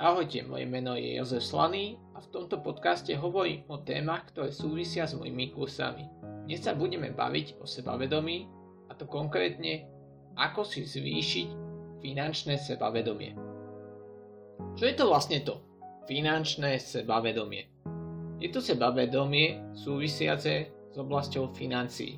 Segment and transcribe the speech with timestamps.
[0.00, 5.04] Ahojte, moje meno je Jozef Slaný a v tomto podcaste hovorím o témach, ktoré súvisia
[5.04, 6.08] s mojimi kursami.
[6.48, 8.48] Dnes sa budeme baviť o sebavedomí
[8.88, 9.84] a to konkrétne
[10.40, 11.48] ako si zvýšiť
[12.00, 13.36] finančné sebavedomie.
[14.80, 15.60] Čo je to vlastne to?
[16.08, 17.68] Finančné sebavedomie.
[18.40, 22.16] Je to sebavedomie súvisiace s oblasťou financií.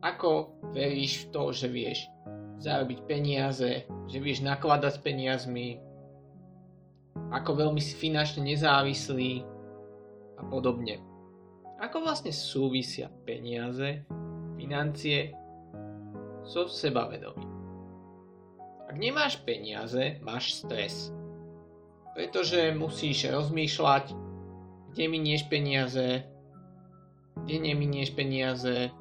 [0.00, 2.08] Ako veríš v to, že vieš
[2.64, 5.84] zarobiť peniaze, že vieš nakladať s peniazmi,
[7.30, 9.44] ako veľmi si finančne nezávislý
[10.40, 11.00] a podobne.
[11.80, 14.04] Ako vlastne súvisia peniaze,
[14.56, 15.36] financie
[16.44, 17.50] so sebavedomím.
[18.88, 21.10] Ak nemáš peniaze, máš stres.
[22.14, 24.14] Pretože musíš rozmýšľať,
[24.94, 26.22] kde minieš peniaze,
[27.42, 28.94] kde neminieš peniaze.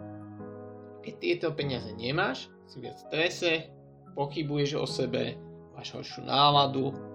[1.06, 3.52] Keď tieto peniaze nemáš, si viac v strese,
[4.18, 5.38] pochybuješ o sebe,
[5.78, 7.13] máš horšiu náladu.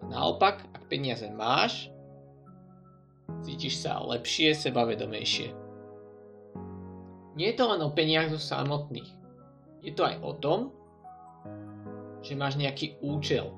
[0.00, 1.92] A naopak, ak peniaze máš,
[3.44, 5.52] cítiš sa lepšie, sebavedomejšie.
[7.38, 9.08] Nie je to len o peniazoch samotných.
[9.80, 10.60] Je to aj o tom,
[12.20, 13.48] že máš nejaký účel.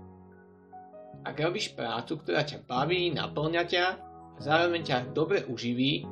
[1.22, 3.86] Ak robíš prácu, ktorá ťa baví, naplňa ťa
[4.34, 6.06] a zároveň ťa dobre uživí,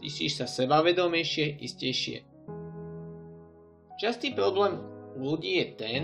[0.00, 2.24] cítiš sa sebavedomejšie, istejšie.
[4.00, 4.80] Častý problém
[5.16, 6.02] ľudí je ten,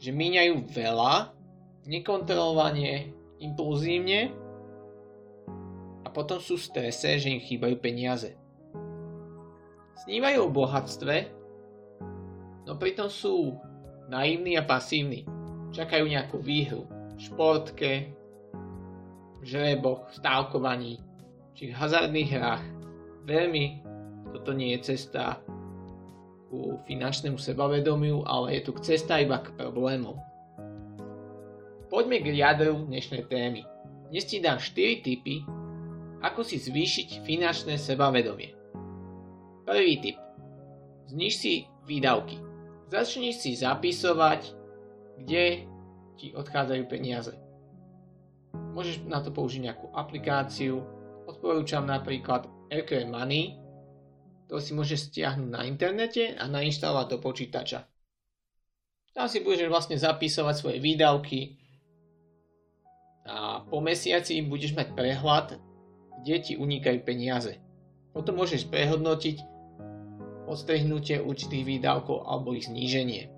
[0.00, 1.32] že míňajú veľa,
[1.86, 4.32] nekontrolovane, impulzívne
[6.04, 8.36] a potom sú v strese, že im chýbajú peniaze.
[10.04, 11.16] Snívajú o bohatstve,
[12.64, 13.56] no pritom sú
[14.08, 15.24] naivní a pasívni.
[15.70, 17.92] Čakajú nejakú výhru v športke,
[19.40, 20.92] v žreboch, v stávkovaní
[21.54, 22.64] či v hazardných hrách.
[23.28, 23.64] Veľmi
[24.32, 25.38] toto nie je cesta
[26.50, 30.29] ku finančnému sebavedomiu, ale je tu cesta iba k problémom.
[31.90, 33.66] Poďme k jadru dnešnej témy.
[34.14, 35.42] Dnes ti dám 4 tipy,
[36.22, 38.54] ako si zvýšiť finančné sebavedomie.
[39.66, 40.14] Prvý tip.
[41.10, 42.38] Zniž si výdavky.
[42.94, 44.54] Začni si zapisovať,
[45.18, 45.66] kde
[46.14, 47.34] ti odchádzajú peniaze.
[48.54, 50.86] Môžeš na to použiť nejakú aplikáciu.
[51.26, 53.58] Odporúčam napríklad Aircare Money,
[54.46, 57.82] to si môžeš stiahnuť na internete a nainštalovať do počítača.
[59.10, 61.59] Tam si budeš vlastne zapisovať svoje výdavky
[63.30, 65.62] a po mesiaci budeš mať prehľad,
[66.26, 67.62] kde ti unikajú peniaze.
[68.10, 69.38] Potom môžeš prehodnotiť
[70.50, 73.30] odstrihnutie určitých výdavkov alebo ich zníženie.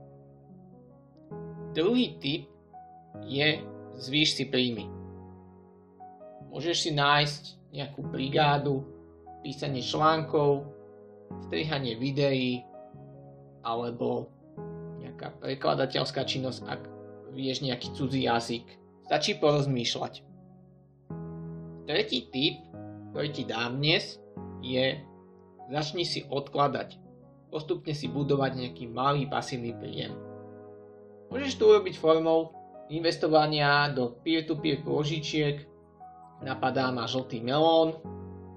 [1.76, 2.48] Druhý tip
[3.28, 3.60] je
[4.00, 4.88] zvýš si príjmy.
[6.48, 7.42] Môžeš si nájsť
[7.76, 8.84] nejakú brigádu,
[9.44, 10.68] písanie článkov,
[11.48, 12.64] strihanie videí
[13.60, 14.32] alebo
[15.04, 16.80] nejaká prekladateľská činnosť, ak
[17.36, 18.81] vieš nejaký cudzí jazyk.
[19.06, 20.12] Stačí porozmýšľať.
[21.88, 22.62] Tretí tip,
[23.10, 24.22] ktorý ti dám dnes,
[24.62, 24.98] je
[25.68, 26.98] začni si odkladať.
[27.52, 30.14] Postupne si budovať nejaký malý pasívny príjem.
[31.28, 32.54] Môžeš to urobiť formou
[32.88, 35.64] investovania do peer-to-peer pôžičiek,
[36.44, 38.00] napadá ma žltý melón,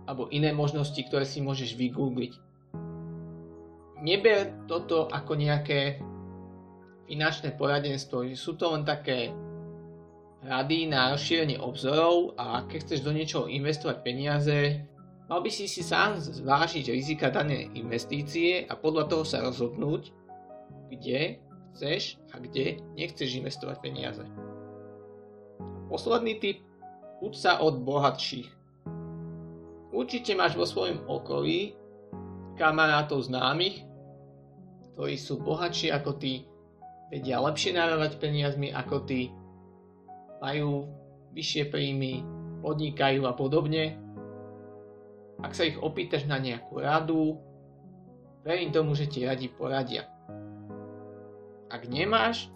[0.06, 2.46] alebo iné možnosti, ktoré si môžeš vygoogliť
[4.06, 5.98] neber toto ako nejaké
[7.10, 9.34] finančné poradenstvo, sú to len také
[10.46, 14.86] rady na rozšírenie obzorov a keď chceš do niečoho investovať peniaze,
[15.26, 20.14] mal by si si sám zvážiť rizika danej investície a podľa toho sa rozhodnúť,
[20.94, 21.42] kde
[21.74, 24.24] chceš a kde nechceš investovať peniaze.
[25.90, 26.62] Posledný tip,
[27.26, 28.50] uč sa od bohatších.
[29.90, 31.74] Určite máš vo svojom okolí
[32.62, 33.82] kamarátov známych,
[34.94, 36.46] ktorí sú bohatší ako ty,
[37.10, 39.34] vedia lepšie narábať peniazmi ako ty,
[40.46, 40.86] majú
[41.34, 42.22] vyššie príjmy,
[42.62, 43.98] podnikajú a podobne.
[45.42, 47.42] Ak sa ich opýtaš na nejakú radu,
[48.46, 50.06] verím tomu, že ti radi poradia.
[51.74, 52.54] Ak nemáš,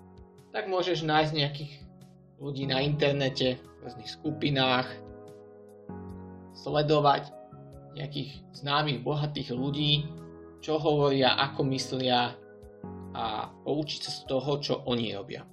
[0.54, 1.74] tak môžeš nájsť nejakých
[2.38, 4.88] ľudí na internete, v rôznych skupinách,
[6.54, 7.34] sledovať
[7.98, 10.06] nejakých známych, bohatých ľudí,
[10.62, 12.38] čo hovoria, ako myslia
[13.18, 15.44] a poučiť sa z toho, čo oni robia.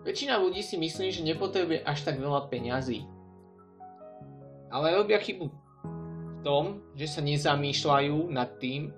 [0.00, 3.04] Väčšina ľudí si myslí, že nepotrebuje až tak veľa peňazí.
[4.72, 8.94] Ale robia chybu v tom, že sa nezamýšľajú nad tým,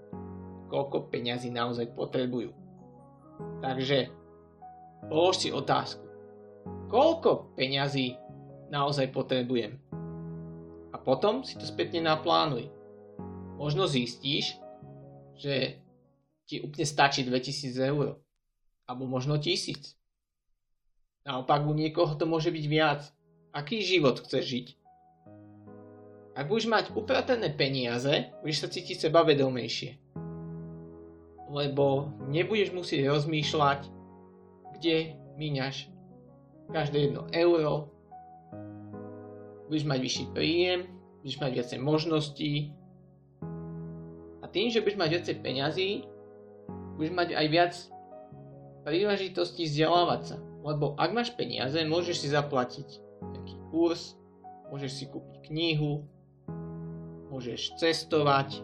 [0.70, 2.54] koľko peňazí naozaj potrebujú.
[3.64, 4.12] Takže
[5.10, 6.06] polož si otázku.
[6.86, 8.14] Koľko peňazí
[8.70, 9.80] naozaj potrebujem?
[10.92, 12.70] A potom si to spätne naplánuj
[13.62, 14.58] možno zistíš,
[15.38, 15.78] že
[16.50, 18.18] ti úplne stačí 2000 eur.
[18.90, 20.01] Alebo možno 1000.
[21.22, 23.06] Naopak u niekoho to môže byť viac.
[23.54, 24.66] Aký život chceš žiť?
[26.34, 30.00] Ak budeš mať upratené peniaze, budeš sa cítiť sebavedomejšie.
[31.52, 33.86] Lebo nebudeš musieť rozmýšľať,
[34.80, 35.92] kde míňaš
[36.72, 37.92] každé jedno euro.
[39.68, 40.90] Budeš mať vyšší príjem,
[41.22, 42.52] budeš mať viacej možností.
[44.42, 45.90] A tým, že budeš mať viacej peňazí,
[46.98, 47.74] budeš mať aj viac
[48.82, 50.36] príležitostí vzdelávať sa.
[50.62, 52.88] Lebo ak máš peniaze, môžeš si zaplatiť
[53.22, 54.14] nejaký kurz,
[54.70, 56.06] môžeš si kúpiť knihu,
[57.28, 58.62] môžeš cestovať